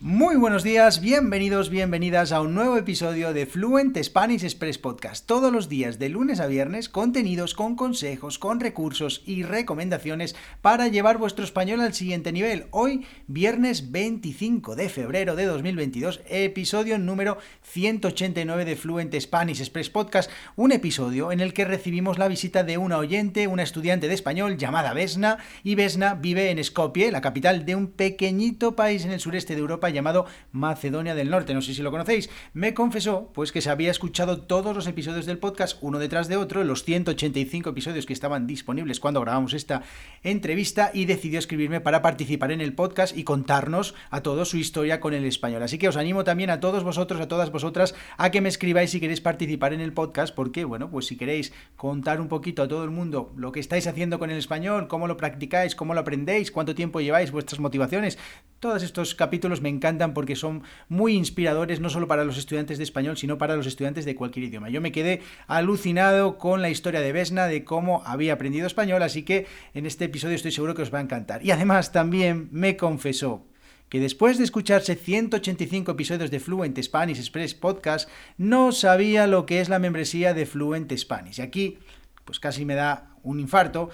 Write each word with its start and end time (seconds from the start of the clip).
Muy 0.00 0.36
buenos 0.36 0.62
días, 0.62 1.00
bienvenidos, 1.00 1.70
bienvenidas 1.70 2.30
a 2.30 2.40
un 2.40 2.54
nuevo 2.54 2.76
episodio 2.76 3.32
de 3.32 3.46
Fluent 3.46 3.98
Spanish 4.00 4.44
Express 4.44 4.78
Podcast. 4.78 5.26
Todos 5.26 5.52
los 5.52 5.68
días, 5.68 5.98
de 5.98 6.08
lunes 6.08 6.38
a 6.38 6.46
viernes, 6.46 6.88
contenidos 6.88 7.54
con 7.54 7.74
consejos, 7.74 8.38
con 8.38 8.60
recursos 8.60 9.22
y 9.26 9.42
recomendaciones 9.42 10.36
para 10.62 10.86
llevar 10.86 11.18
vuestro 11.18 11.44
español 11.44 11.80
al 11.80 11.94
siguiente 11.94 12.30
nivel. 12.30 12.66
Hoy, 12.70 13.06
viernes 13.26 13.90
25 13.90 14.76
de 14.76 14.88
febrero 14.88 15.34
de 15.34 15.46
2022, 15.46 16.20
episodio 16.28 16.96
número 17.00 17.38
189 17.62 18.66
de 18.66 18.76
Fluent 18.76 19.20
Spanish 19.20 19.58
Express 19.58 19.90
Podcast, 19.90 20.30
un 20.54 20.70
episodio 20.70 21.32
en 21.32 21.40
el 21.40 21.52
que 21.52 21.64
recibimos 21.64 22.18
la 22.18 22.28
visita 22.28 22.62
de 22.62 22.78
una 22.78 22.98
oyente, 22.98 23.48
una 23.48 23.64
estudiante 23.64 24.06
de 24.06 24.14
español 24.14 24.58
llamada 24.58 24.94
Vesna, 24.94 25.38
y 25.64 25.74
Vesna 25.74 26.14
vive 26.14 26.52
en 26.52 26.62
Skopje, 26.62 27.10
la 27.10 27.20
capital 27.20 27.66
de 27.66 27.74
un 27.74 27.88
pequeñito 27.88 28.76
país 28.76 29.04
en 29.04 29.10
el 29.10 29.18
sureste 29.18 29.56
de 29.56 29.60
Europa 29.60 29.87
llamado 29.90 30.26
Macedonia 30.52 31.14
del 31.14 31.30
Norte. 31.30 31.54
No 31.54 31.62
sé 31.62 31.74
si 31.74 31.82
lo 31.82 31.90
conocéis. 31.90 32.30
Me 32.52 32.74
confesó 32.74 33.30
pues 33.32 33.52
que 33.52 33.60
se 33.60 33.70
había 33.70 33.90
escuchado 33.90 34.42
todos 34.42 34.74
los 34.74 34.86
episodios 34.86 35.26
del 35.26 35.38
podcast 35.38 35.78
uno 35.80 35.98
detrás 35.98 36.28
de 36.28 36.36
otro, 36.36 36.64
los 36.64 36.84
185 36.84 37.70
episodios 37.70 38.06
que 38.06 38.12
estaban 38.12 38.46
disponibles 38.46 39.00
cuando 39.00 39.20
grabamos 39.20 39.54
esta 39.54 39.82
entrevista 40.22 40.90
y 40.92 41.04
decidió 41.04 41.38
escribirme 41.38 41.80
para 41.80 42.02
participar 42.02 42.52
en 42.52 42.60
el 42.60 42.74
podcast 42.74 43.16
y 43.16 43.24
contarnos 43.24 43.94
a 44.10 44.22
todos 44.22 44.48
su 44.50 44.56
historia 44.56 45.00
con 45.00 45.14
el 45.14 45.24
español. 45.24 45.62
Así 45.62 45.78
que 45.78 45.88
os 45.88 45.96
animo 45.96 46.24
también 46.24 46.50
a 46.50 46.60
todos 46.60 46.84
vosotros, 46.84 47.20
a 47.20 47.28
todas 47.28 47.50
vosotras, 47.50 47.94
a 48.16 48.30
que 48.30 48.40
me 48.40 48.48
escribáis 48.48 48.90
si 48.90 49.00
queréis 49.00 49.20
participar 49.20 49.72
en 49.72 49.80
el 49.80 49.92
podcast, 49.92 50.34
porque 50.34 50.64
bueno, 50.64 50.90
pues 50.90 51.06
si 51.06 51.16
queréis 51.16 51.52
contar 51.76 52.20
un 52.20 52.28
poquito 52.28 52.62
a 52.62 52.68
todo 52.68 52.84
el 52.84 52.90
mundo 52.90 53.32
lo 53.36 53.52
que 53.52 53.60
estáis 53.60 53.86
haciendo 53.86 54.18
con 54.18 54.30
el 54.30 54.38
español, 54.38 54.88
cómo 54.88 55.06
lo 55.06 55.16
practicáis, 55.16 55.74
cómo 55.74 55.94
lo 55.94 56.00
aprendéis, 56.00 56.50
cuánto 56.50 56.74
tiempo 56.74 57.00
lleváis, 57.00 57.30
vuestras 57.30 57.60
motivaciones, 57.60 58.18
todos 58.60 58.82
estos 58.82 59.14
capítulos 59.14 59.60
me 59.60 59.68
encantan 59.68 59.77
porque 60.14 60.36
son 60.36 60.62
muy 60.88 61.14
inspiradores 61.14 61.80
no 61.80 61.90
solo 61.90 62.08
para 62.08 62.24
los 62.24 62.38
estudiantes 62.38 62.78
de 62.78 62.84
español, 62.84 63.16
sino 63.16 63.38
para 63.38 63.56
los 63.56 63.66
estudiantes 63.66 64.04
de 64.04 64.14
cualquier 64.14 64.46
idioma. 64.46 64.70
Yo 64.70 64.80
me 64.80 64.92
quedé 64.92 65.22
alucinado 65.46 66.38
con 66.38 66.62
la 66.62 66.70
historia 66.70 67.00
de 67.00 67.12
Vesna, 67.12 67.46
de 67.46 67.64
cómo 67.64 68.02
había 68.04 68.34
aprendido 68.34 68.66
español, 68.66 69.02
así 69.02 69.22
que 69.22 69.46
en 69.74 69.86
este 69.86 70.06
episodio 70.06 70.36
estoy 70.36 70.52
seguro 70.52 70.74
que 70.74 70.82
os 70.82 70.92
va 70.92 70.98
a 70.98 71.02
encantar. 71.02 71.44
Y 71.44 71.50
además 71.50 71.92
también 71.92 72.48
me 72.52 72.76
confesó 72.76 73.44
que 73.88 74.00
después 74.00 74.38
de 74.38 74.44
escucharse 74.44 74.96
185 74.96 75.92
episodios 75.92 76.30
de 76.30 76.40
Fluent 76.40 76.78
Spanish 76.82 77.18
Express 77.18 77.54
Podcast, 77.54 78.08
no 78.36 78.72
sabía 78.72 79.26
lo 79.26 79.46
que 79.46 79.60
es 79.60 79.68
la 79.68 79.78
membresía 79.78 80.34
de 80.34 80.46
Fluent 80.46 80.92
Spanish. 80.96 81.38
Y 81.38 81.42
aquí, 81.42 81.78
pues 82.24 82.38
casi 82.38 82.64
me 82.64 82.74
da 82.74 83.14
un 83.22 83.40
infarto, 83.40 83.90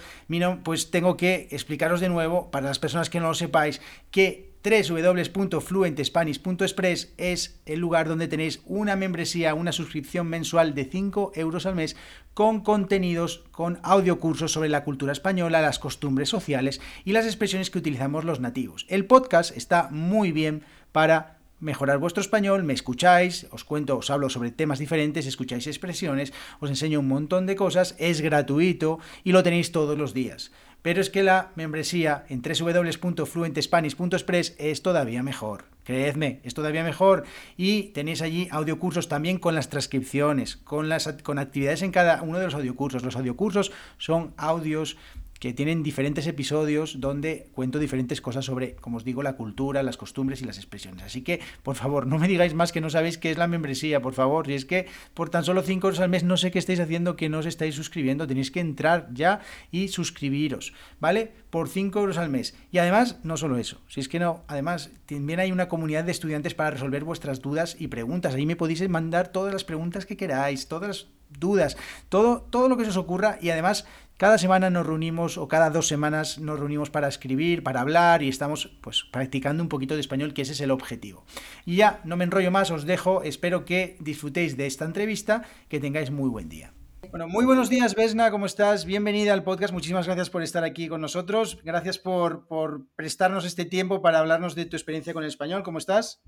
pues 0.63 0.91
tengo 0.91 1.17
que 1.17 1.47
explicaros 1.51 1.99
de 1.99 2.09
nuevo, 2.09 2.51
para 2.51 2.67
las 2.67 2.79
personas 2.79 3.09
que 3.09 3.19
no 3.19 3.27
lo 3.27 3.33
sepáis, 3.33 3.81
que 4.11 4.54
www.fluentespanish.express 4.65 7.13
es 7.17 7.61
el 7.67 7.79
lugar 7.79 8.07
donde 8.07 8.27
tenéis 8.27 8.61
una 8.65 8.95
membresía, 8.95 9.53
una 9.53 9.71
suscripción 9.71 10.25
mensual 10.27 10.73
de 10.73 10.85
5 10.85 11.33
euros 11.35 11.67
al 11.67 11.75
mes 11.75 11.95
con 12.33 12.61
contenidos, 12.61 13.43
con 13.51 13.77
audiocursos 13.83 14.51
sobre 14.51 14.69
la 14.69 14.83
cultura 14.83 15.11
española, 15.11 15.61
las 15.61 15.77
costumbres 15.77 16.29
sociales 16.29 16.81
y 17.03 17.11
las 17.11 17.25
expresiones 17.25 17.69
que 17.69 17.77
utilizamos 17.77 18.25
los 18.25 18.39
nativos. 18.39 18.87
El 18.89 19.05
podcast 19.05 19.55
está 19.55 19.89
muy 19.91 20.31
bien 20.31 20.63
para 20.91 21.37
mejorar 21.59 21.99
vuestro 21.99 22.21
español, 22.21 22.63
me 22.63 22.73
escucháis, 22.73 23.45
os 23.51 23.63
cuento, 23.63 23.97
os 23.97 24.09
hablo 24.09 24.29
sobre 24.29 24.49
temas 24.51 24.79
diferentes, 24.79 25.27
escucháis 25.27 25.67
expresiones, 25.67 26.33
os 26.59 26.69
enseño 26.69 27.01
un 27.01 27.07
montón 27.07 27.45
de 27.45 27.55
cosas, 27.55 27.95
es 27.99 28.21
gratuito 28.21 28.97
y 29.23 29.31
lo 29.31 29.43
tenéis 29.43 29.71
todos 29.71 29.95
los 29.97 30.15
días 30.15 30.51
pero 30.85 31.01
es 31.01 31.09
que 31.09 31.23
la 31.23 31.51
membresía 31.55 32.25
en 32.29 32.43
www.fluentespanish.express 32.43 34.53
es 34.59 34.83
todavía 34.83 35.23
mejor. 35.23 35.65
Creedme, 35.83 36.41
es 36.43 36.53
todavía 36.53 36.83
mejor. 36.83 37.23
Y 37.57 37.85
tenéis 37.85 38.21
allí 38.21 38.47
audiocursos 38.51 39.07
también 39.07 39.39
con 39.39 39.55
las 39.55 39.71
transcripciones, 39.71 40.57
con, 40.57 40.87
las, 40.87 41.11
con 41.23 41.39
actividades 41.39 41.81
en 41.81 41.89
cada 41.89 42.21
uno 42.21 42.37
de 42.37 42.45
los 42.45 42.53
audiocursos. 42.53 43.01
Los 43.01 43.15
audiocursos 43.15 43.71
son 43.97 44.35
audios 44.37 44.95
que 45.39 45.53
tienen 45.53 45.83
diferentes 45.83 46.27
episodios 46.27 46.99
donde 46.99 47.47
cuento 47.51 47.79
diferentes 47.79 48.21
cosas 48.21 48.45
sobre, 48.45 48.75
como 48.75 48.97
os 48.97 49.03
digo, 49.03 49.21
la 49.21 49.35
cultura, 49.35 49.83
las 49.83 49.97
costumbres 49.97 50.41
y 50.41 50.45
las 50.45 50.57
expresiones. 50.57 51.03
Así 51.03 51.21
que, 51.21 51.41
por 51.63 51.75
favor, 51.75 52.07
no 52.07 52.17
me 52.17 52.27
digáis 52.27 52.53
más 52.53 52.71
que 52.71 52.81
no 52.81 52.89
sabéis 52.89 53.17
qué 53.17 53.31
es 53.31 53.37
la 53.37 53.47
membresía, 53.47 54.01
por 54.01 54.13
favor. 54.13 54.47
Si 54.47 54.53
es 54.53 54.65
que 54.65 54.87
por 55.13 55.29
tan 55.29 55.43
solo 55.43 55.61
5 55.61 55.87
euros 55.87 55.99
al 55.99 56.09
mes 56.09 56.23
no 56.23 56.37
sé 56.37 56.51
qué 56.51 56.59
estáis 56.59 56.79
haciendo 56.79 57.15
que 57.15 57.29
no 57.29 57.39
os 57.39 57.45
estáis 57.45 57.75
suscribiendo, 57.75 58.27
tenéis 58.27 58.51
que 58.51 58.59
entrar 58.59 59.09
ya 59.13 59.41
y 59.71 59.89
suscribiros, 59.89 60.73
¿vale? 60.99 61.31
Por 61.49 61.69
5 61.69 61.99
euros 61.99 62.17
al 62.17 62.29
mes. 62.29 62.55
Y 62.71 62.77
además, 62.77 63.19
no 63.23 63.37
solo 63.37 63.57
eso, 63.57 63.81
si 63.87 63.99
es 63.99 64.09
que 64.09 64.19
no, 64.19 64.43
además, 64.47 64.91
también 65.05 65.39
hay 65.39 65.51
una 65.51 65.67
comunidad 65.67 66.03
de 66.03 66.11
estudiantes 66.11 66.53
para 66.53 66.71
resolver 66.71 67.03
vuestras 67.03 67.41
dudas 67.41 67.75
y 67.79 67.87
preguntas. 67.87 68.33
Ahí 68.33 68.45
me 68.45 68.55
podéis 68.55 68.87
mandar 68.89 69.29
todas 69.29 69.53
las 69.53 69.63
preguntas 69.63 70.05
que 70.05 70.17
queráis, 70.17 70.67
todas 70.67 70.87
las 70.87 71.07
dudas, 71.39 71.77
todo, 72.09 72.41
todo 72.41 72.69
lo 72.69 72.77
que 72.77 72.83
se 72.83 72.91
os 72.91 72.97
ocurra 72.97 73.37
y 73.41 73.49
además 73.49 73.85
cada 74.17 74.37
semana 74.37 74.69
nos 74.69 74.85
reunimos 74.85 75.37
o 75.37 75.49
cada 75.49 75.69
dos 75.69 75.87
semanas 75.87 76.39
nos 76.39 76.57
reunimos 76.57 76.89
para 76.89 77.09
escribir, 77.09 77.63
para 77.63 77.81
hablar 77.81 78.23
y 78.23 78.29
estamos 78.29 78.71
pues 78.79 79.03
practicando 79.11 79.61
un 79.61 79.67
poquito 79.67 79.95
de 79.95 79.99
español, 79.99 80.33
que 80.33 80.43
ese 80.43 80.53
es 80.53 80.61
el 80.61 80.71
objetivo. 80.71 81.25
Y 81.65 81.75
ya, 81.75 81.99
no 82.05 82.15
me 82.15 82.23
enrollo 82.23 82.49
más, 82.49 82.71
os 82.71 82.85
dejo, 82.85 83.23
espero 83.23 83.65
que 83.65 83.97
disfrutéis 83.99 84.55
de 84.55 84.67
esta 84.67 84.85
entrevista, 84.85 85.43
que 85.67 85.81
tengáis 85.81 86.11
muy 86.11 86.29
buen 86.29 86.47
día. 86.47 86.71
Bueno, 87.11 87.27
muy 87.27 87.45
buenos 87.45 87.69
días, 87.69 87.93
Vesna, 87.93 88.31
¿cómo 88.31 88.45
estás? 88.45 88.85
Bienvenida 88.85 89.33
al 89.33 89.43
podcast, 89.43 89.73
muchísimas 89.73 90.05
gracias 90.05 90.29
por 90.29 90.43
estar 90.43 90.63
aquí 90.63 90.87
con 90.87 91.01
nosotros, 91.01 91.59
gracias 91.63 91.99
por, 91.99 92.47
por 92.47 92.87
prestarnos 92.95 93.45
este 93.45 93.65
tiempo 93.65 94.01
para 94.01 94.19
hablarnos 94.19 94.55
de 94.55 94.65
tu 94.65 94.75
experiencia 94.77 95.13
con 95.13 95.23
el 95.23 95.29
español, 95.29 95.63
¿cómo 95.63 95.77
estás? 95.77 96.21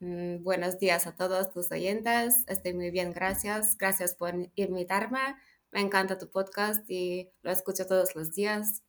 Mm, 0.00 0.42
buenos 0.42 0.78
días 0.78 1.06
a 1.06 1.14
todos 1.14 1.50
tus 1.50 1.70
oyentes, 1.70 2.44
estoy 2.48 2.74
muy 2.74 2.90
bien, 2.90 3.12
gracias, 3.12 3.76
gracias 3.78 4.14
por 4.14 4.34
invitarme 4.54 5.36
me 5.72 5.80
encanta 5.80 6.18
tu 6.18 6.30
podcast 6.30 6.88
y 6.90 7.30
lo 7.42 7.50
escucho 7.50 7.86
todos 7.86 8.14
los 8.16 8.32
días. 8.32 8.82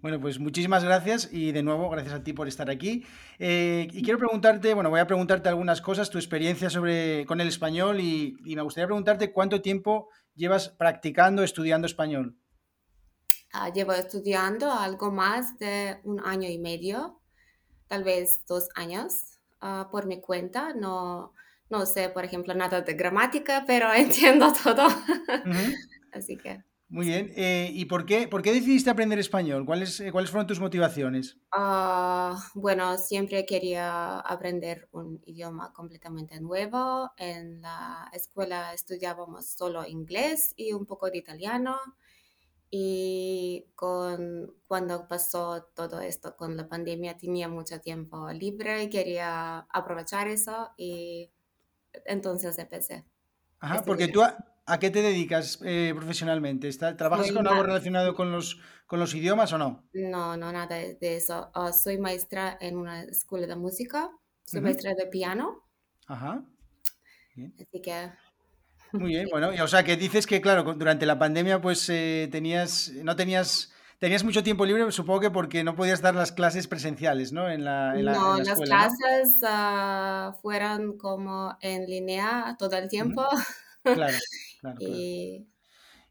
Bueno, 0.00 0.20
pues 0.20 0.40
muchísimas 0.40 0.82
gracias 0.82 1.28
y 1.32 1.52
de 1.52 1.62
nuevo 1.62 1.88
gracias 1.88 2.14
a 2.14 2.22
ti 2.24 2.32
por 2.32 2.48
estar 2.48 2.68
aquí. 2.68 3.06
Eh, 3.38 3.86
y 3.92 4.02
quiero 4.02 4.18
preguntarte, 4.18 4.74
bueno, 4.74 4.90
voy 4.90 4.98
a 4.98 5.06
preguntarte 5.06 5.48
algunas 5.48 5.80
cosas, 5.80 6.10
tu 6.10 6.18
experiencia 6.18 6.68
sobre, 6.68 7.24
con 7.26 7.40
el 7.40 7.46
español 7.46 8.00
y, 8.00 8.36
me 8.44 8.62
gustaría 8.62 8.86
preguntarte 8.86 9.32
cuánto 9.32 9.62
tiempo 9.62 10.08
llevas 10.34 10.68
practicando, 10.68 11.44
estudiando 11.44 11.86
español. 11.86 12.36
Ah, 13.52 13.72
llevo 13.72 13.92
estudiando 13.92 14.72
algo 14.72 15.12
más 15.12 15.58
de 15.58 16.00
un 16.02 16.20
año 16.24 16.48
y 16.48 16.58
medio, 16.58 17.20
tal 17.86 18.02
vez 18.02 18.42
dos 18.46 18.68
años, 18.74 19.37
ah, 19.60 19.88
por 19.90 20.06
mi 20.06 20.20
cuenta. 20.20 20.74
No, 20.74 21.34
no 21.70 21.86
sé, 21.86 22.08
por 22.08 22.24
ejemplo, 22.24 22.54
nada 22.54 22.80
de 22.80 22.94
gramática, 22.94 23.64
pero 23.66 23.92
entiendo 23.94 24.52
todo. 24.52 24.86
Así 26.12 26.36
que... 26.36 26.62
Muy 26.90 27.04
bien. 27.06 27.32
Eh, 27.36 27.70
¿Y 27.74 27.84
por 27.84 28.06
qué, 28.06 28.28
por 28.28 28.40
qué 28.40 28.50
decidiste 28.50 28.88
aprender 28.88 29.18
español? 29.18 29.66
¿Cuáles, 29.66 30.00
eh, 30.00 30.10
¿Cuáles 30.10 30.30
fueron 30.30 30.46
tus 30.46 30.58
motivaciones? 30.58 31.36
Ah, 31.52 32.38
bueno, 32.54 32.96
siempre 32.96 33.44
quería 33.44 34.20
aprender 34.20 34.88
un 34.92 35.20
idioma 35.26 35.70
completamente 35.74 36.40
nuevo. 36.40 37.10
En 37.18 37.60
la 37.60 38.10
escuela 38.14 38.72
estudiábamos 38.72 39.50
solo 39.50 39.86
inglés 39.86 40.54
y 40.56 40.72
un 40.72 40.86
poco 40.86 41.10
de 41.10 41.18
italiano. 41.18 41.78
Y 42.70 43.66
con, 43.74 44.54
cuando 44.66 45.08
pasó 45.08 45.70
todo 45.74 46.00
esto 46.00 46.36
con 46.36 46.56
la 46.56 46.68
pandemia 46.68 47.16
tenía 47.16 47.48
mucho 47.48 47.80
tiempo 47.80 48.30
libre 48.30 48.82
y 48.82 48.90
quería 48.90 49.60
aprovechar 49.70 50.28
eso 50.28 50.70
y 50.76 51.30
entonces 52.04 52.58
empecé. 52.58 53.04
Ajá, 53.60 53.76
este 53.76 53.86
porque 53.86 54.08
tú 54.08 54.22
a, 54.22 54.78
qué 54.78 54.90
te 54.90 55.00
dedicas 55.00 55.60
eh, 55.64 55.94
profesionalmente? 55.96 56.70
¿Trabajas 56.72 57.32
con 57.32 57.48
algo 57.48 57.62
relacionado 57.62 58.14
con 58.14 58.30
los, 58.30 58.60
con 58.86 59.00
los 59.00 59.14
idiomas 59.14 59.52
o 59.54 59.58
no? 59.58 59.88
No, 59.94 60.36
no, 60.36 60.52
nada 60.52 60.76
de 60.76 61.16
eso. 61.16 61.50
Ah, 61.54 61.72
soy 61.72 61.96
maestra 61.96 62.58
en 62.60 62.76
una 62.76 63.02
escuela 63.04 63.46
de 63.46 63.56
música, 63.56 64.10
soy 64.44 64.60
maestra 64.60 64.94
de 64.94 65.06
piano. 65.06 65.64
Ajá. 66.06 66.44
Así 67.58 67.80
que... 67.80 68.12
Muy 68.92 69.10
bien, 69.10 69.28
bueno, 69.30 69.50
o 69.62 69.68
sea 69.68 69.84
que 69.84 69.96
dices 69.96 70.26
que, 70.26 70.40
claro, 70.40 70.62
durante 70.74 71.06
la 71.06 71.18
pandemia 71.18 71.60
pues 71.60 71.88
eh, 71.88 72.28
tenías, 72.30 72.92
no 73.02 73.16
tenías 73.16 73.72
tenías 73.98 74.24
mucho 74.24 74.42
tiempo 74.42 74.64
libre, 74.64 74.90
supongo 74.92 75.20
que 75.20 75.30
porque 75.30 75.64
no 75.64 75.74
podías 75.74 76.00
dar 76.00 76.14
las 76.14 76.32
clases 76.32 76.66
presenciales, 76.66 77.32
¿no? 77.32 77.50
En 77.50 77.64
la, 77.64 77.94
no, 77.94 78.38
las 78.38 78.60
clases 78.60 79.40
ah, 79.44 80.36
fueron 80.40 80.96
como 80.96 81.56
en 81.60 81.86
línea 81.86 82.56
todo 82.58 82.76
el 82.76 82.88
tiempo. 82.88 83.26
Claro, 83.82 84.16
claro. 84.60 84.76
y, 84.80 85.46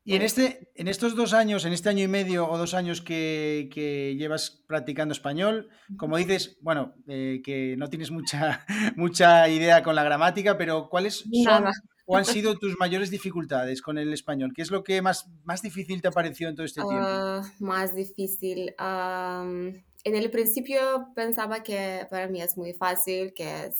en, 0.05 0.21
este, 0.21 0.71
en 0.75 0.87
estos 0.87 1.15
dos 1.15 1.33
años, 1.33 1.65
en 1.65 1.73
este 1.73 1.89
año 1.89 2.03
y 2.03 2.07
medio 2.07 2.49
o 2.49 2.57
dos 2.57 2.73
años 2.73 3.01
que, 3.01 3.69
llevas 4.17 4.63
practicando 4.67 5.13
español, 5.13 5.69
como 5.97 6.17
dices, 6.17 6.57
bueno, 6.61 6.93
eh, 7.07 7.41
que 7.43 7.75
no 7.77 7.89
tienes 7.89 8.11
mucha, 8.11 8.65
mucha 8.95 9.47
idea 9.49 9.83
con 9.83 9.95
la 9.95 10.03
gramática, 10.03 10.57
pero 10.57 10.89
¿cuáles 10.89 11.25
son, 11.43 11.65
o 12.07 12.15
han 12.15 12.25
sido 12.25 12.57
tus 12.57 12.79
mayores 12.79 13.11
dificultades 13.11 13.81
con 13.81 13.97
el 13.97 14.13
español? 14.13 14.53
¿Qué 14.55 14.61
es 14.61 14.71
lo 14.71 14.83
que 14.83 15.01
más, 15.01 15.29
más 15.43 15.61
difícil 15.61 16.01
te 16.01 16.07
ha 16.07 16.11
parecido 16.11 16.49
en 16.49 16.55
todo 16.55 16.65
este 16.65 16.81
tiempo? 16.81 16.97
Ah, 16.99 17.43
más 17.59 17.93
difícil. 17.93 18.73
en 18.79 20.15
el 20.15 20.31
principio 20.31 21.09
pensaba 21.13 21.63
que 21.63 22.07
para 22.09 22.27
mí 22.27 22.41
es 22.41 22.57
muy 22.57 22.73
fácil, 22.73 23.33
que 23.33 23.71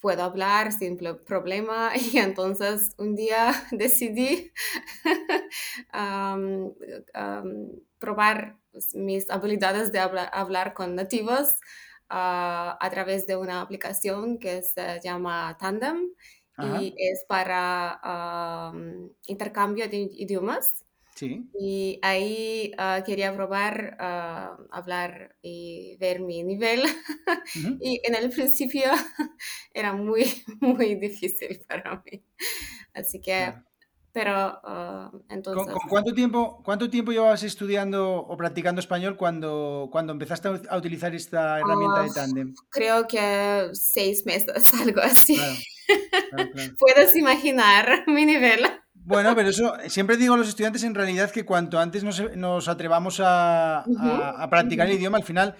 puedo 0.00 0.22
hablar 0.22 0.72
sin 0.72 0.98
problema 1.26 1.92
y 2.12 2.18
entonces 2.18 2.94
un 2.98 3.14
día 3.14 3.52
decidí 3.70 4.52
probar 7.98 8.58
pues, 8.72 8.94
mis 8.94 9.30
habilidades 9.30 9.92
de 9.92 10.00
hablar 10.00 10.74
con 10.74 10.94
nativos 10.94 11.54
ah, 12.08 12.76
a 12.80 12.90
través 12.90 13.26
de 13.26 13.36
una 13.36 13.60
aplicación 13.60 14.38
que 14.38 14.62
se 14.62 15.00
llama 15.02 15.56
Tandem 15.58 16.08
y 16.80 16.94
es 16.96 17.24
para 17.28 18.72
intercambio 19.26 19.88
de 19.88 20.08
idiomas. 20.12 20.84
Sí. 21.14 21.50
Y 21.58 21.98
ahí 22.02 22.72
ah, 22.78 23.02
quería 23.04 23.34
probar 23.34 23.96
ah, 24.00 24.56
hablar 24.70 25.36
y 25.42 25.96
ver 25.98 26.20
mi 26.20 26.42
nivel. 26.42 26.82
y 27.80 28.00
en 28.04 28.14
el 28.14 28.30
principio 28.30 28.84
era 29.74 29.92
muy, 29.92 30.24
muy 30.60 30.94
difícil 30.94 31.60
para 31.68 32.02
mí. 32.06 32.22
Así 32.94 33.20
que 33.20 33.54
pero 34.12 34.32
ah, 34.34 35.10
entonces... 35.28 35.72
¿Con, 35.72 35.88
cuánto, 35.88 36.12
tiempo, 36.12 36.62
cuánto 36.64 36.90
tiempo 36.90 37.12
llevabas 37.12 37.42
estudiando 37.44 38.16
o 38.16 38.36
practicando 38.36 38.80
español 38.80 39.16
cuando, 39.16 39.88
cuando 39.92 40.12
empezaste 40.12 40.48
a 40.68 40.76
utilizar 40.76 41.14
esta 41.14 41.60
herramienta 41.60 42.02
de 42.02 42.10
Tandem? 42.10 42.54
Creo 42.70 43.06
que 43.06 43.70
seis 43.72 44.26
meses, 44.26 44.74
algo 44.74 45.00
así. 45.00 45.38
Puedes 46.78 47.16
imaginar 47.16 48.04
mi 48.06 48.24
nivel. 48.24 48.60
Bueno, 48.94 49.34
pero 49.34 49.48
eso, 49.48 49.74
siempre 49.88 50.16
digo 50.16 50.34
a 50.34 50.36
los 50.36 50.48
estudiantes 50.48 50.84
en 50.84 50.94
realidad 50.94 51.30
que 51.30 51.44
cuanto 51.44 51.78
antes 51.78 52.04
nos, 52.04 52.36
nos 52.36 52.68
atrevamos 52.68 53.18
a, 53.20 53.80
a, 53.80 54.50
practicar 54.50 54.86
el 54.86 54.96
idioma, 54.96 55.18
al 55.18 55.24
final 55.24 55.56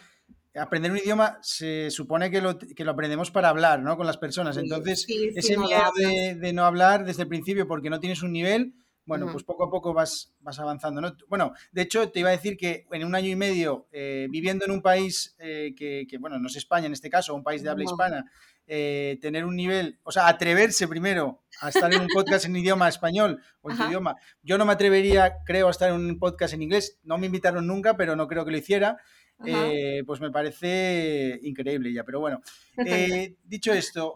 aprender 0.54 0.90
un 0.90 0.98
idioma 0.98 1.38
se 1.42 1.90
supone 1.90 2.30
que 2.30 2.40
lo, 2.40 2.58
que 2.58 2.84
lo, 2.84 2.90
aprendemos 2.90 3.30
para 3.30 3.48
hablar, 3.48 3.80
¿no? 3.82 3.96
Con 3.96 4.06
las 4.06 4.18
personas. 4.18 4.56
Entonces, 4.56 5.06
ese 5.08 5.56
miedo 5.56 5.92
de, 5.96 6.52
no 6.52 6.64
hablar 6.64 7.04
desde 7.04 7.22
el 7.22 7.28
principio 7.28 7.66
porque 7.66 7.90
no 7.90 8.00
tienes 8.00 8.22
un 8.22 8.32
nivel, 8.32 8.74
bueno, 9.04 9.30
pues 9.32 9.44
poco 9.44 9.64
a 9.64 9.70
poco 9.70 9.92
vas, 9.92 10.32
vas 10.40 10.58
avanzando, 10.58 11.00
¿no? 11.00 11.16
Bueno, 11.28 11.52
de 11.72 11.82
hecho, 11.82 12.10
te 12.10 12.20
iba 12.20 12.28
a 12.28 12.32
decir 12.32 12.56
que 12.56 12.86
en 12.90 13.04
un 13.04 13.14
año 13.14 13.28
y 13.28 13.36
medio, 13.36 13.88
eh, 13.92 14.28
viviendo 14.30 14.64
en 14.64 14.70
un 14.70 14.82
país 14.82 15.34
eh, 15.38 15.74
que, 15.76 16.06
bueno, 16.18 16.38
no 16.38 16.48
es 16.48 16.56
España 16.56 16.86
en 16.86 16.92
este 16.92 17.10
caso, 17.10 17.34
un 17.34 17.42
país 17.42 17.62
de 17.62 17.70
habla 17.70 17.84
hispana, 17.84 18.24
eh, 18.72 19.18
tener 19.20 19.44
un 19.44 19.56
nivel, 19.56 19.98
o 20.04 20.12
sea, 20.12 20.28
atreverse 20.28 20.86
primero 20.86 21.42
a 21.60 21.70
estar 21.70 21.92
en 21.92 22.02
un 22.02 22.06
podcast 22.06 22.44
en 22.44 22.54
idioma 22.54 22.88
español 22.88 23.42
o 23.62 23.70
en 23.72 23.76
tu 23.76 23.82
idioma. 23.82 24.14
Yo 24.44 24.58
no 24.58 24.64
me 24.64 24.72
atrevería, 24.72 25.38
creo, 25.44 25.66
a 25.66 25.72
estar 25.72 25.90
en 25.90 25.96
un 25.96 26.18
podcast 26.20 26.54
en 26.54 26.62
inglés. 26.62 27.00
No 27.02 27.18
me 27.18 27.26
invitaron 27.26 27.66
nunca, 27.66 27.96
pero 27.96 28.14
no 28.14 28.28
creo 28.28 28.44
que 28.44 28.52
lo 28.52 28.58
hiciera. 28.58 28.98
Eh, 29.44 30.04
pues 30.06 30.20
me 30.20 30.30
parece 30.30 31.40
increíble 31.42 31.92
ya. 31.92 32.04
Pero 32.04 32.20
bueno, 32.20 32.42
eh, 32.86 33.34
dicho 33.42 33.72
esto, 33.72 34.14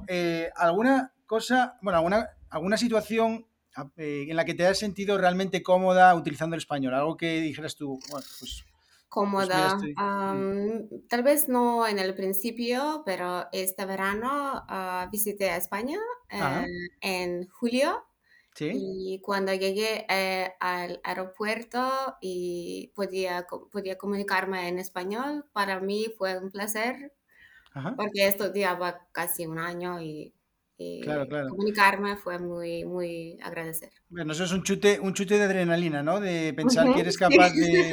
¿alguna 0.54 1.12
cosa, 1.26 1.76
bueno, 1.82 1.98
alguna, 1.98 2.28
alguna 2.48 2.76
situación 2.76 3.46
en 3.96 4.36
la 4.36 4.44
que 4.44 4.54
te 4.54 4.68
has 4.68 4.78
sentido 4.78 5.18
realmente 5.18 5.64
cómoda 5.64 6.14
utilizando 6.14 6.54
el 6.54 6.60
español? 6.60 6.94
Algo 6.94 7.16
que 7.16 7.40
dijeras 7.40 7.74
tú, 7.74 7.98
bueno, 8.08 8.24
pues... 8.38 8.64
pues 9.14 9.49
cómoda. 9.49 9.78
tal 11.08 11.22
vez 11.22 11.49
no 11.49 11.87
en 11.87 11.99
el 11.99 12.14
principio, 12.14 13.02
pero 13.06 13.46
este 13.52 13.87
verano 13.87 14.64
uh, 14.69 15.11
visité 15.11 15.50
a 15.50 15.56
España 15.56 15.99
en 17.00 17.49
julio 17.49 18.05
y 18.61 19.20
cuando 19.20 19.52
llegué 19.52 20.06
eh, 20.08 20.52
al 20.61 21.00
aeropuerto 21.02 22.16
y 22.20 22.93
podía, 22.94 23.46
podía 23.72 23.99
comunicarme 23.99 24.69
en 24.69 24.78
español, 24.78 25.44
para 25.52 25.81
mí 25.81 26.06
fue 26.17 26.38
un 26.38 26.50
placer, 26.50 27.12
porque 27.96 28.28
estudiaba 28.28 29.08
casi 29.10 29.46
un 29.46 29.58
año 29.58 30.00
y, 30.00 30.33
comunicarme 30.76 32.16
fue 32.16 32.38
muy, 32.38 32.84
muy 32.84 33.38
agradecer. 33.42 33.90
Bueno, 34.08 34.32
eso 34.32 34.44
es 34.44 34.52
un 34.52 34.62
chute, 34.62 34.98
un 35.00 35.14
chute 35.14 35.38
de 35.38 35.44
adrenalina, 35.44 36.02
¿no? 36.02 36.20
De 36.20 36.52
pensar 36.52 36.92
que 36.92 37.00
eres 37.00 37.16
capaz 37.18 37.52
de, 37.52 37.92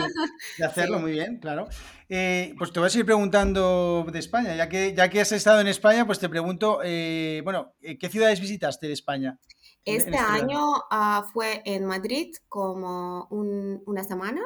hacerlo 0.63 0.99
muy 0.99 1.11
bien, 1.11 1.37
claro. 1.39 1.67
Eh, 2.09 2.53
pues 2.57 2.73
te 2.73 2.79
voy 2.79 2.87
a 2.87 2.89
seguir 2.89 3.05
preguntando 3.05 4.05
de 4.11 4.19
España, 4.19 4.55
ya 4.55 4.67
que, 4.67 4.93
ya 4.95 5.09
que 5.09 5.21
has 5.21 5.31
estado 5.31 5.61
en 5.61 5.67
España, 5.67 6.05
pues 6.05 6.19
te 6.19 6.29
pregunto, 6.29 6.79
eh, 6.83 7.41
bueno, 7.43 7.75
¿qué 7.81 8.09
ciudades 8.09 8.41
visitaste 8.41 8.87
de 8.87 8.93
España? 8.93 9.39
Este, 9.85 10.11
este 10.11 10.17
año 10.17 10.73
ah, 10.91 11.27
fue 11.33 11.61
en 11.65 11.85
Madrid 11.85 12.35
como 12.47 13.27
una 13.29 14.03
semana 14.03 14.41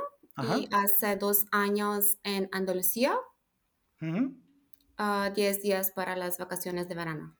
y 0.57 0.67
hace 0.71 1.15
dos 1.15 1.45
años 1.51 2.17
en 2.23 2.49
Andalucía, 2.51 3.17
uh 4.01 4.31
diez 5.35 5.61
días 5.61 5.91
para 5.91 6.15
las 6.15 6.37
vacaciones 6.37 6.87
de 6.87 6.95
verano. 6.95 7.35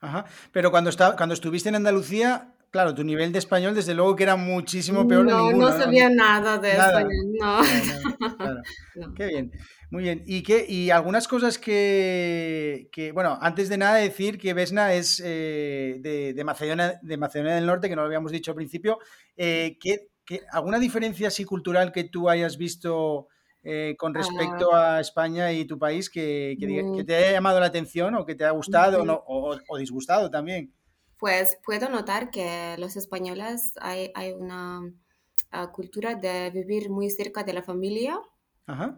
Ajá. 0.00 0.24
Pero 0.52 0.70
cuando, 0.70 0.90
está, 0.90 1.16
cuando 1.16 1.34
estuviste 1.34 1.68
en 1.68 1.76
Andalucía, 1.76 2.54
claro, 2.70 2.94
tu 2.94 3.04
nivel 3.04 3.32
de 3.32 3.38
español 3.38 3.74
desde 3.74 3.94
luego 3.94 4.16
que 4.16 4.22
era 4.22 4.36
muchísimo 4.36 5.06
peor. 5.06 5.26
No, 5.26 5.52
no 5.52 5.68
sabía 5.72 6.08
nada 6.08 6.58
de 6.58 6.72
español, 6.72 7.26
no. 7.40 9.14
Qué 9.14 9.26
bien, 9.26 9.52
muy 9.90 10.04
bien. 10.04 10.22
¿Y, 10.26 10.42
qué, 10.42 10.64
y 10.68 10.90
algunas 10.90 11.28
cosas 11.28 11.58
que, 11.58 13.10
bueno, 13.12 13.38
antes 13.40 13.68
de 13.68 13.78
nada 13.78 13.96
decir 13.96 14.38
que 14.38 14.54
Vesna 14.54 14.94
es 14.94 15.20
eh, 15.24 15.98
de, 16.00 16.44
Macedonia, 16.44 16.98
de 17.02 17.16
Macedonia 17.16 17.54
del 17.54 17.66
Norte, 17.66 17.88
que 17.88 17.96
no 17.96 18.02
lo 18.02 18.06
habíamos 18.06 18.32
dicho 18.32 18.52
al 18.52 18.56
principio. 18.56 18.98
Eh, 19.36 19.76
alguna 20.52 20.78
diferencia 20.78 21.28
así 21.28 21.44
cultural 21.44 21.92
que 21.92 22.04
tú 22.04 22.28
hayas 22.30 22.56
visto 22.56 23.28
eh, 23.62 23.94
con 23.98 24.14
respecto 24.14 24.74
ah. 24.74 24.96
a 24.96 25.00
España 25.00 25.52
y 25.52 25.64
tu 25.64 25.78
país 25.78 26.10
que, 26.10 26.56
mm. 26.58 27.04
te 27.04 27.16
haya 27.16 27.32
llamado 27.32 27.60
la 27.60 27.66
atención 27.66 28.14
o 28.14 28.24
que 28.24 28.34
te 28.34 28.44
ha 28.44 28.50
gustado 28.50 29.24
o 29.26 29.76
disgustado 29.78 30.30
también? 30.30 30.72
pues 31.20 31.58
puedo 31.62 31.90
notar 31.90 32.30
que 32.30 32.76
los 32.78 32.96
españoles 32.96 33.74
hay, 33.80 34.10
una 34.32 34.80
ah, 35.52 35.70
cultura 35.70 36.14
de 36.14 36.50
vivir 36.50 36.90
muy 36.90 37.10
cerca 37.10 37.44
de 37.44 37.52
la 37.52 37.62
familia 37.62 38.18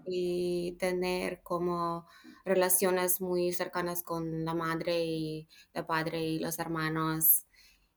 y 0.07 0.77
tener 0.79 1.41
como 1.43 2.07
relaciones 2.45 3.23
muy 3.23 3.53
cercanas 3.53 4.03
con 4.03 4.45
la 4.45 4.53
madre 4.53 5.03
y 5.03 5.49
el 5.73 5.87
padre 5.87 6.23
y 6.23 6.39
los 6.39 6.59
hermanos 6.59 7.47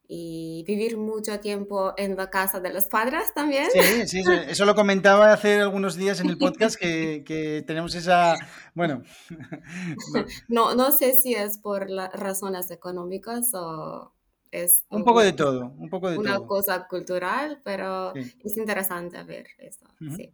y 0.08 0.64
vivir 0.68 0.98
mucho 0.98 1.40
tiempo 1.40 1.94
en 1.98 2.16
la 2.16 2.30
casa 2.30 2.60
de 2.60 2.72
los 2.72 2.86
padres 2.86 3.34
también. 3.34 3.68
Sí, 3.72 4.08
sí, 4.08 4.24
eso 4.48 4.66
lo 4.66 4.76
comentaba 4.76 5.34
hace 5.34 5.62
algunos 5.62 5.96
días 5.96 6.20
en 6.20 6.30
el 6.30 6.38
podcast 6.38 6.76
que, 6.76 7.64
tenemos 7.66 7.96
esa, 7.96 8.36
bueno. 8.74 9.04
no. 10.48 10.76
no, 10.76 10.92
sé 10.92 11.14
si 11.14 11.34
es 11.34 11.58
por 11.58 11.90
las 11.90 12.12
razones 12.14 12.70
económicas 12.72 13.52
o 13.54 14.14
es... 14.52 14.86
Un 14.90 15.04
poco 15.04 15.22
de 15.22 15.34
todo, 15.34 15.74
un 15.78 15.90
poco 15.90 16.10
de 16.10 16.18
una 16.18 16.40
cosa 16.40 16.88
cultural, 16.88 17.62
pero 17.64 18.14
es 18.16 18.58
interesante 18.58 19.24
ver 19.24 19.48
eso, 19.60 19.86
sí. 20.16 20.34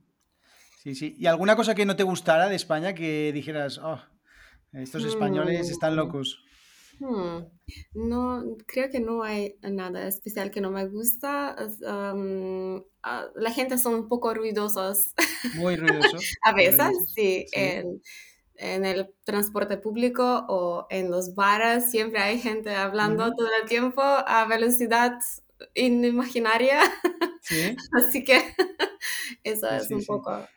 Sí, 0.82 0.96
sí. 0.96 1.16
¿Y 1.20 1.28
alguna 1.28 1.56
cosa 1.56 1.76
que 1.76 1.86
no 1.86 1.96
te 1.96 2.02
gustara 2.02 2.50
de 2.50 2.56
España 2.56 2.96
que 2.96 3.32
dijeras, 3.32 3.78
oh, 3.78 4.02
estos 4.74 5.06
españoles 5.06 5.70
están 5.70 5.94
mm. 5.94 5.96
locos? 5.96 6.44
Hmm. 7.02 7.48
No, 7.96 8.44
creo 8.68 8.92
que 8.92 9.00
no 9.00 9.24
hay 9.24 9.56
nada 9.64 10.08
especial 10.08 10.52
que 10.52 10.62
no 10.62 10.70
me 10.70 10.88
gusta. 10.88 11.56
Um, 11.82 12.84
ah, 13.02 13.28
la 13.36 13.52
gente 13.52 13.80
son 13.80 13.96
un 13.96 14.08
poco 14.08 14.34
ruidosos. 14.36 15.14
Muy 15.56 15.76
ruidosos. 15.78 16.36
a 16.44 16.54
veces, 16.54 17.12
sí. 17.16 17.46
En, 17.54 18.02
el 18.64 19.12
transporte 19.24 19.78
público 19.78 20.46
o 20.48 20.86
en 20.92 21.10
los 21.10 21.34
bares 21.34 21.90
siempre 21.90 22.20
hay 22.22 22.38
gente 22.40 22.76
hablando 22.76 23.34
todo 23.34 23.50
el 23.60 23.68
tiempo 23.68 24.04
a 24.04 24.46
velocidad 24.46 25.14
inimaginaria. 25.74 26.82
Sí. 27.42 27.76
Así 27.94 28.24
que 28.24 28.38
eso 29.44 29.68
es 29.68 29.90
un 29.90 30.06
poco 30.06 30.48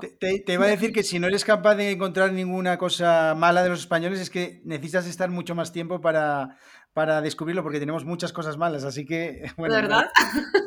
te, 0.00 0.40
te, 0.40 0.52
iba 0.52 0.64
a 0.64 0.68
decir 0.68 0.92
que 0.92 1.02
si 1.02 1.18
no 1.18 1.26
eres 1.26 1.44
capaz 1.44 1.74
de 1.74 1.90
encontrar 1.90 2.32
ninguna 2.32 2.78
cosa 2.78 3.34
mala 3.36 3.62
de 3.62 3.68
los 3.68 3.80
españoles 3.80 4.20
es 4.20 4.30
que 4.30 4.60
necesitas 4.64 5.06
estar 5.06 5.30
mucho 5.30 5.54
más 5.54 5.72
tiempo 5.72 6.00
para, 6.00 6.58
para 6.96 7.20
descubrirlo 7.20 7.62
porque 7.62 7.78
tenemos 7.78 8.06
muchas 8.06 8.32
cosas 8.32 8.56
malas, 8.56 8.84
así 8.84 9.04
que... 9.04 9.42
Bueno, 9.58 9.74
¿Verdad? 9.74 10.06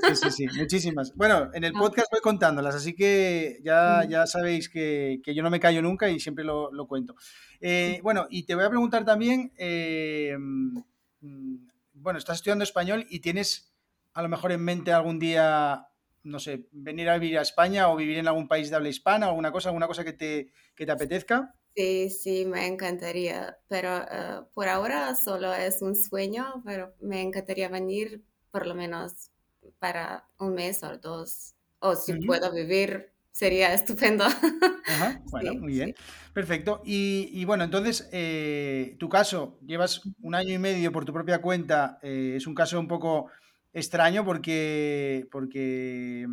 Sí, 0.04 0.16
sí, 0.16 0.32
sí, 0.32 0.48
muchísimas. 0.60 1.12
Bueno, 1.16 1.50
en 1.54 1.64
el 1.64 1.74
ah. 1.76 1.80
podcast 1.80 2.12
voy 2.12 2.22
contándolas, 2.22 2.76
así 2.76 2.96
que 2.96 3.60
ya, 3.64 4.04
mm. 4.06 4.10
ya 4.10 4.28
sabéis 4.28 4.70
que, 4.70 5.22
que 5.24 5.34
yo 5.34 5.42
no 5.42 5.50
me 5.50 5.60
callo 5.60 5.82
nunca 5.82 6.08
y 6.10 6.20
siempre 6.20 6.44
lo, 6.46 6.72
lo 6.72 6.88
cuento. 6.88 7.16
Eh, 7.60 8.00
bueno, 8.04 8.28
y 8.30 8.44
te 8.44 8.54
voy 8.54 8.64
a 8.64 8.70
preguntar 8.70 9.06
también, 9.06 9.52
eh, 9.58 10.36
mm, 10.38 11.56
bueno, 11.94 12.20
estás 12.20 12.38
estudiando 12.38 12.64
español 12.64 13.08
y 13.10 13.22
tienes 13.22 13.74
a 14.14 14.22
lo 14.22 14.30
mejor 14.30 14.52
en 14.52 14.64
mente 14.64 14.94
algún 14.94 15.18
día 15.18 15.89
no 16.24 16.40
sé, 16.40 16.68
venir 16.72 17.10
a 17.10 17.18
vivir 17.18 17.38
a 17.38 17.42
España 17.42 17.90
o 17.90 17.96
vivir 17.96 18.18
en 18.18 18.28
algún 18.28 18.48
país 18.48 18.70
de 18.70 18.76
habla 18.76 18.90
hispana, 18.90 19.28
alguna 19.28 19.52
cosa, 19.52 19.70
alguna 19.70 19.88
cosa 19.88 20.04
que 20.04 20.14
te, 20.14 20.52
que 20.76 20.86
te 20.86 20.92
apetezca? 20.92 21.56
Sí, 21.76 22.10
sí, 22.10 22.46
me 22.46 22.68
encantaría, 22.68 23.58
pero 23.68 23.98
eh, 24.00 24.42
por 24.54 24.68
ahora 24.68 25.16
solo 25.16 25.54
es 25.54 25.82
un 25.82 25.96
sueño, 25.96 26.62
pero 26.66 26.94
me 27.00 27.22
encantaría 27.22 27.70
venir 27.70 28.24
por 28.52 28.66
lo 28.66 28.76
menos 28.76 29.32
para 29.78 30.28
un 30.40 30.56
mes 30.56 30.84
o 30.84 30.98
dos, 30.98 31.56
o 31.80 31.96
si 31.96 32.14
puedo 32.26 32.52
vivir, 32.52 33.12
sería 33.32 33.74
estupendo. 33.74 34.26
Ajá, 34.26 35.22
bueno, 35.32 35.54
muy 35.56 35.74
bien. 35.74 35.96
Perfecto. 36.34 36.82
Y, 36.86 37.46
bueno, 37.46 37.64
entonces, 37.64 38.10
eh, 38.12 38.96
tu 39.00 39.08
caso, 39.08 39.60
llevas 39.66 40.02
un 40.22 40.36
año 40.36 40.54
y 40.54 40.58
medio 40.58 40.92
por 40.92 41.06
tu 41.06 41.14
propia 41.14 41.40
cuenta, 41.42 42.00
eh, 42.02 42.34
es 42.36 42.48
un 42.48 42.56
caso 42.56 42.80
un 42.80 42.88
poco 42.88 43.28
extraño 43.74 44.26
porque, 44.26 45.28
porque 45.32 46.28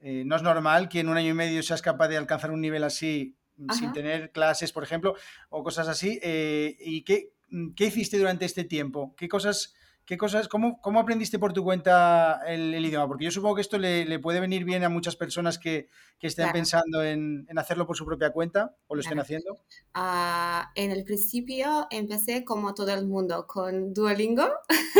eh, 0.00 0.24
no 0.24 0.36
es 0.36 0.42
normal 0.42 0.88
que 0.88 1.00
en 1.00 1.08
un 1.08 1.16
año 1.16 1.30
y 1.30 1.34
medio 1.34 1.62
seas 1.62 1.82
capaz 1.82 2.08
de 2.08 2.16
alcanzar 2.16 2.50
un 2.50 2.60
nivel 2.60 2.84
así 2.84 3.36
sin 3.78 3.92
tener 3.92 4.32
clases, 4.32 4.72
por 4.72 4.82
ejemplo, 4.82 5.14
o 5.48 5.62
cosas 5.62 5.86
así. 5.86 6.18
¿Y 6.22 7.02
qué, 7.02 7.30
qué 7.76 7.86
hiciste 7.86 8.18
durante 8.18 8.44
este 8.44 8.64
tiempo? 8.64 9.14
¿Qué 9.16 9.28
cosas 9.28 9.74
¿Qué 10.06 10.18
cosas, 10.18 10.48
cómo, 10.48 10.82
cómo, 10.82 11.00
aprendiste 11.00 11.38
por 11.38 11.54
tu 11.54 11.64
cuenta 11.64 12.42
el, 12.46 12.74
idioma? 12.74 13.08
Porque 13.08 13.24
yo 13.24 13.30
supongo 13.30 13.54
que 13.54 13.62
esto 13.62 13.78
le, 13.78 14.18
puede 14.18 14.38
venir 14.38 14.64
bien 14.64 14.84
a 14.84 14.90
muchas 14.90 15.16
personas 15.16 15.58
que, 15.58 15.88
que 16.18 16.26
estén 16.26 16.52
pensando 16.52 17.02
en, 17.02 17.46
en, 17.48 17.58
hacerlo 17.58 17.86
por 17.86 17.96
su 17.96 18.04
propia 18.04 18.30
cuenta 18.30 18.76
o 18.86 18.96
lo 18.96 19.00
estén 19.00 19.18
haciendo. 19.18 19.56
Ah, 19.94 20.72
en 20.74 20.90
el 20.90 21.04
principio 21.04 21.86
empecé 21.90 22.44
como 22.44 22.74
todo 22.74 22.92
el 22.92 23.06
mundo 23.06 23.46
con 23.46 23.94
Duolingo. 23.94 24.46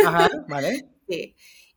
Ajá, 0.07 0.31
vale. 0.49 0.89
sí. 1.07 1.35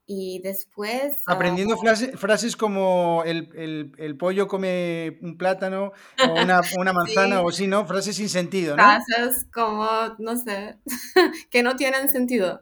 Y 0.10 0.40
después... 0.42 1.22
Aprendiendo 1.26 1.78
frases 2.16 2.56
como 2.56 3.24
el, 3.26 3.50
el, 3.56 3.92
el, 3.98 4.18
pollo 4.18 4.48
come 4.48 5.18
un 5.22 5.38
plátano 5.38 5.92
o 6.26 6.42
una, 6.42 6.62
una 6.80 6.94
manzana 6.94 7.42
o 7.42 7.52
sí, 7.52 7.68
¿no? 7.68 7.86
Frases 7.86 8.16
sin 8.16 8.30
sentido, 8.30 8.78
¿no? 8.78 8.84
Frases 8.84 9.46
como, 9.54 9.86
no 10.18 10.38
sé, 10.38 10.78
que 11.52 11.62
no 11.62 11.76
tienen 11.76 12.08
sentido. 12.08 12.60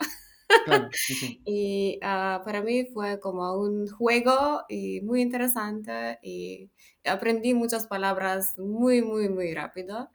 Y 1.45 1.99
ah, 2.01 2.41
para 2.45 2.61
mí 2.61 2.85
fue 2.85 3.19
como 3.19 3.53
un 3.57 3.87
juego 3.87 4.63
y 4.69 5.01
muy 5.01 5.21
interesante 5.21 6.19
y 6.21 6.71
aprendí 7.03 7.53
muchas 7.53 7.87
palabras 7.87 8.57
muy, 8.57 9.01
muy, 9.01 9.29
muy 9.29 9.53
rápido. 9.53 10.09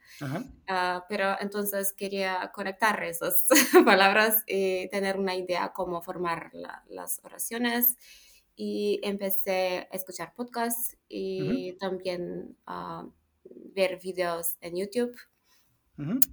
Ah, 0.67 1.05
pero 1.09 1.35
entonces 1.39 1.93
quería 1.93 2.51
conectar 2.53 3.03
esas 3.03 3.45
palabras 3.85 4.43
y 4.47 4.89
tener 4.89 5.17
una 5.17 5.35
idea 5.35 5.71
cómo 5.73 6.01
formar 6.01 6.51
las 6.87 7.19
oraciones. 7.23 7.97
Y 8.55 8.99
empecé 9.03 9.87
a 9.91 9.95
escuchar 9.95 10.33
podcasts 10.35 10.97
y 11.07 11.73
también 11.79 12.57
a 12.65 13.07
ver 13.73 13.99
videos 14.01 14.57
en 14.61 14.75
YouTube. 14.77 15.15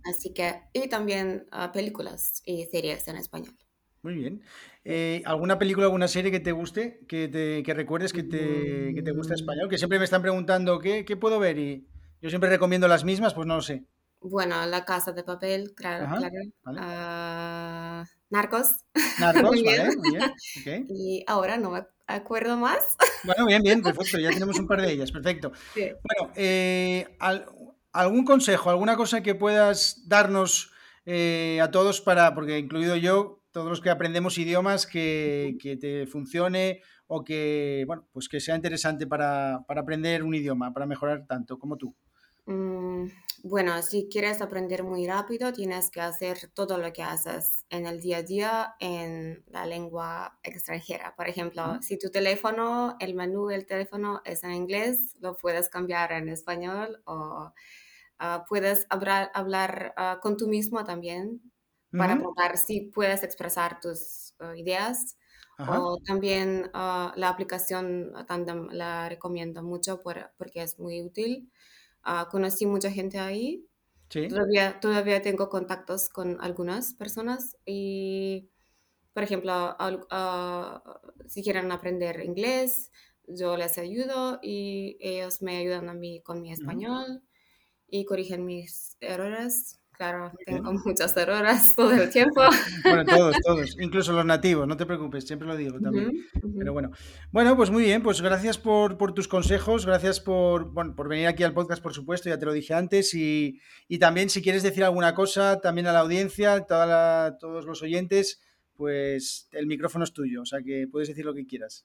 Así 0.04 0.32
que, 0.34 0.62
y 0.72 0.88
también 0.88 1.46
películas 1.72 2.42
y 2.44 2.64
series 2.66 3.06
en 3.08 3.16
español. 3.16 3.67
Muy 4.08 4.16
bien. 4.16 4.42
Eh, 4.86 5.22
¿Alguna 5.26 5.58
película, 5.58 5.84
alguna 5.84 6.08
serie 6.08 6.30
que 6.30 6.40
te 6.40 6.52
guste, 6.52 7.00
que, 7.06 7.28
te, 7.28 7.62
que 7.62 7.74
recuerdes 7.74 8.14
que 8.14 8.22
te, 8.22 8.94
que 8.94 9.02
te 9.02 9.12
gusta 9.12 9.34
español? 9.34 9.68
Que 9.68 9.76
siempre 9.76 9.98
me 9.98 10.06
están 10.06 10.22
preguntando 10.22 10.78
¿qué, 10.78 11.04
qué 11.04 11.14
puedo 11.14 11.38
ver 11.38 11.58
y 11.58 11.86
yo 12.22 12.30
siempre 12.30 12.48
recomiendo 12.48 12.88
las 12.88 13.04
mismas, 13.04 13.34
pues 13.34 13.46
no 13.46 13.56
lo 13.56 13.60
sé. 13.60 13.84
Bueno, 14.22 14.64
La 14.64 14.86
Casa 14.86 15.12
de 15.12 15.24
Papel, 15.24 15.74
claro. 15.74 16.06
claro. 16.16 16.34
Ah, 16.78 18.06
Narcos. 18.30 18.68
Narcos, 19.20 19.42
vale, 19.62 19.94
muy 19.94 20.10
bien. 20.10 20.86
Y 20.88 21.22
ahora 21.26 21.58
no 21.58 21.72
me 21.72 21.84
acuerdo 22.06 22.56
más. 22.56 22.78
Bueno, 23.24 23.44
bien, 23.44 23.62
bien, 23.62 23.82
perfecto. 23.82 24.18
Ya 24.18 24.30
tenemos 24.30 24.58
un 24.58 24.68
par 24.68 24.80
de 24.80 24.92
ellas, 24.92 25.12
perfecto. 25.12 25.52
Bueno, 25.74 26.32
eh, 26.36 27.04
¿algún 27.92 28.24
consejo, 28.24 28.70
alguna 28.70 28.96
cosa 28.96 29.22
que 29.24 29.34
puedas 29.34 30.08
darnos 30.08 30.70
eh, 31.10 31.58
a 31.62 31.70
todos 31.70 32.02
para, 32.02 32.34
porque 32.34 32.58
incluido 32.58 32.94
yo, 32.94 33.37
todos 33.58 33.70
los 33.70 33.80
que 33.80 33.90
aprendemos 33.90 34.38
idiomas 34.38 34.86
que, 34.86 35.58
te 35.80 36.06
funcione 36.06 36.80
o 37.08 37.24
que, 37.24 37.82
bueno, 37.88 38.06
pues 38.12 38.28
que 38.28 38.38
sea 38.38 38.54
interesante 38.54 39.08
para, 39.08 39.64
aprender 39.66 40.22
un 40.22 40.32
idioma, 40.32 40.72
para 40.72 40.86
mejorar 40.86 41.26
tanto 41.26 41.58
como 41.58 41.76
tú. 41.76 41.92
Mm, 42.46 43.06
bueno, 43.42 43.82
si 43.82 44.08
quieres 44.08 44.40
aprender 44.42 44.84
muy 44.84 45.08
rápido, 45.08 45.52
tienes 45.52 45.90
que 45.90 46.00
hacer 46.00 46.38
todo 46.54 46.78
lo 46.78 46.92
que 46.92 47.02
haces 47.02 47.64
en 47.68 47.86
el 47.86 48.00
día 48.00 48.18
a 48.18 48.22
día 48.22 48.74
en 48.78 49.42
la 49.48 49.66
lengua 49.66 50.38
extranjera. 50.44 51.16
Por 51.16 51.28
ejemplo, 51.28 51.78
si 51.82 51.98
tu 51.98 52.10
teléfono, 52.10 52.94
el 53.00 53.16
menú 53.16 53.48
del 53.48 53.66
teléfono 53.66 54.22
es 54.24 54.44
en 54.44 54.52
inglés, 54.52 55.16
lo 55.18 55.36
puedes 55.36 55.68
cambiar 55.68 56.12
en 56.12 56.28
español 56.28 57.02
o 57.06 57.52
ah, 58.20 58.44
puedes 58.48 58.86
hablar, 58.88 59.32
hablar 59.34 59.94
ah, 59.96 60.20
con 60.22 60.36
tú 60.36 60.46
mismo 60.46 60.84
también 60.84 61.40
para 61.90 62.16
probar 62.18 62.56
si 62.58 62.82
puedes 62.82 63.22
expresar 63.22 63.80
tus 63.80 64.34
uh, 64.40 64.54
ideas. 64.54 65.16
O 65.60 65.98
también 66.06 66.70
uh, 66.72 67.10
la 67.16 67.28
aplicación 67.28 68.12
Tandem 68.28 68.68
la 68.70 69.08
recomiendo 69.08 69.60
mucho 69.64 70.02
porque 70.02 70.62
es 70.62 70.78
muy 70.78 71.02
útil. 71.02 71.50
Uh, 72.06 72.28
conocí 72.30 72.64
mucha 72.64 72.92
gente 72.92 73.18
ahí. 73.18 73.66
Todavía, 74.08 74.78
todavía 74.80 75.20
tengo 75.20 75.48
contactos 75.48 76.08
con 76.08 76.40
algunas 76.40 76.94
personas 76.94 77.56
y, 77.66 78.48
por 79.12 79.24
ejemplo, 79.24 79.76
si 81.26 81.42
quieren 81.42 81.72
aprender 81.72 82.22
inglés, 82.24 82.90
yo 83.26 83.56
les 83.56 83.76
ayudo 83.78 84.38
y 84.42 84.96
ellos 85.00 85.42
me 85.42 85.58
ayudan 85.58 85.88
a 85.88 85.94
mí 85.94 86.22
con 86.22 86.40
mi 86.40 86.52
español 86.52 87.22
y 87.88 88.04
corrigen 88.04 88.46
mis 88.46 88.96
errores. 89.00 89.77
Claro, 89.98 90.30
tengo 90.46 90.72
muchas 90.74 91.16
horas 91.16 91.74
todo 91.76 91.92
el 91.92 92.08
tiempo. 92.08 92.40
bueno, 92.84 93.04
todos, 93.04 93.36
todos, 93.44 93.76
incluso 93.80 94.12
los 94.12 94.24
nativos, 94.24 94.68
no 94.68 94.76
te 94.76 94.86
preocupes, 94.86 95.26
siempre 95.26 95.48
lo 95.48 95.56
digo 95.56 95.80
también. 95.80 96.24
Pero 96.56 96.72
bueno, 96.72 96.92
bueno, 97.32 97.56
pues 97.56 97.70
muy 97.70 97.82
bien, 97.82 98.00
pues 98.00 98.22
gracias 98.22 98.58
por, 98.58 98.96
tus 99.12 99.26
consejos, 99.26 99.86
gracias 99.86 100.20
por, 100.20 100.72
por 100.72 101.08
venir 101.08 101.26
aquí 101.26 101.42
al 101.42 101.52
podcast, 101.52 101.82
por 101.82 101.94
supuesto, 101.94 102.28
ya 102.28 102.38
te 102.38 102.46
lo 102.46 102.52
dije 102.52 102.74
antes, 102.74 103.12
y, 103.12 103.58
también 103.98 104.30
si 104.30 104.40
quieres 104.40 104.62
decir 104.62 104.84
alguna 104.84 105.16
cosa, 105.16 105.60
también 105.60 105.88
a 105.88 105.92
la 105.92 105.98
audiencia, 105.98 106.60
toda 106.60 107.36
todos 107.38 107.64
los 107.64 107.82
oyentes, 107.82 108.40
pues 108.74 109.48
el 109.50 109.66
micrófono 109.66 110.04
es 110.04 110.12
tuyo, 110.12 110.42
o 110.42 110.46
sea 110.46 110.60
que 110.62 110.86
puedes 110.86 111.08
decir 111.08 111.24
lo 111.24 111.34
que 111.34 111.44
quieras. 111.44 111.84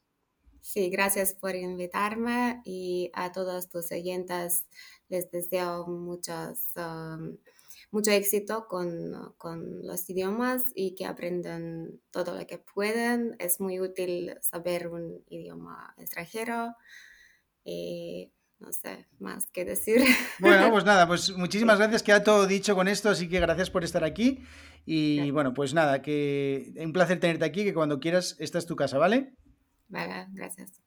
Sí, 0.61 0.91
gracias 0.91 1.33
por 1.33 1.55
invitarme 1.55 2.61
y 2.63 3.09
a 3.15 3.31
todos 3.31 3.69
tus 3.69 3.91
oyentes 3.91 4.67
les 5.09 5.31
deseo 5.31 5.87
muchas 5.87 6.73
mucho 7.93 8.11
éxito 8.11 8.67
con, 8.67 9.33
con, 9.37 9.85
los 9.85 10.09
idiomas 10.09 10.63
y 10.73 10.95
que 10.95 11.05
aprendan 11.05 11.99
todo 12.11 12.37
lo 12.37 12.45
que 12.47 12.57
pueden. 12.57 13.35
Es 13.39 13.59
muy 13.61 13.79
útil 13.79 14.35
saber 14.41 14.87
un 14.87 15.23
idioma 15.29 15.93
extranjero. 15.97 16.75
Y 17.63 18.33
no 18.59 18.73
sé 18.73 19.07
más 19.19 19.45
que 19.51 19.63
decir. 19.63 20.01
Bueno, 20.39 20.71
pues 20.71 20.85
nada, 20.85 21.07
pues 21.07 21.37
muchísimas 21.37 21.77
gracias. 21.77 22.01
Queda 22.01 22.23
todo 22.23 22.47
dicho 22.47 22.75
con 22.75 22.87
esto, 22.87 23.09
así 23.09 23.29
que 23.29 23.39
gracias 23.39 23.69
por 23.69 23.83
estar 23.83 24.03
aquí. 24.03 24.43
Y 24.85 25.31
bueno, 25.31 25.53
pues 25.53 25.73
nada, 25.73 26.01
que 26.01 26.73
un 26.77 26.93
placer 26.93 27.19
tenerte 27.19 27.45
aquí, 27.45 27.63
que 27.63 27.73
cuando 27.73 27.99
quieras, 27.99 28.35
esta 28.39 28.57
es 28.57 28.65
tu 28.65 28.75
casa, 28.75 28.97
¿vale? 28.97 29.35
Vale, 29.87 30.27
gracias. 30.31 30.82